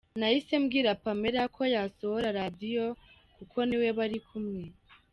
[0.19, 2.83] Nahise mbwira Pamela ko yasohora Radio
[3.37, 4.63] kuko ni we bari kumwe.